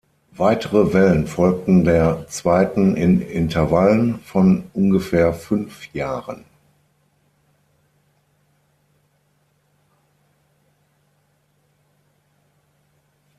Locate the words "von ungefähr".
4.21-5.31